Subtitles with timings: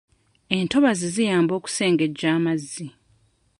[0.57, 2.87] Entobazi ziyamba okusengejja amazzi.